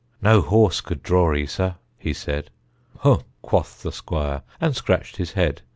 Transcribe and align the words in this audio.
"No 0.19 0.41
horse 0.41 0.81
could 0.81 1.03
draw 1.03 1.31
'ee 1.31 1.45
sir," 1.45 1.75
he 1.99 2.11
said. 2.11 2.49
"Humph!" 3.01 3.21
quoth 3.43 3.83
the 3.83 3.91
squire 3.91 4.41
and 4.59 4.75
scratched 4.75 5.17
his 5.17 5.33
head. 5.33 5.61